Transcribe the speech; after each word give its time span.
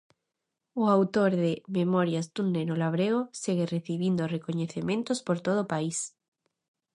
O 0.81 0.83
autor 0.95 1.31
de 1.43 1.51
'Memorias 1.71 2.27
dun 2.35 2.47
neno 2.55 2.75
labrego' 2.81 3.23
segue 3.41 3.71
recibindo 3.75 4.31
recoñecementos 4.35 5.19
por 5.27 5.37
todo 5.45 5.59
o 5.61 5.69
país. 5.73 5.97